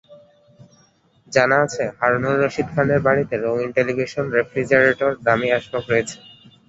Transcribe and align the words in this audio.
জানা 1.31 1.57
গেছে, 1.61 1.83
হারুনুর 1.99 2.37
রশিদ 2.41 2.67
খানের 2.73 2.99
বাড়িতে 3.07 3.35
রঙিন 3.37 3.69
টেলিভিশন, 3.77 4.25
রেফ্রিজারেটর, 4.37 5.11
দামি 5.25 5.47
আসবাব 5.57 5.83
রয়েছে। 5.87 6.17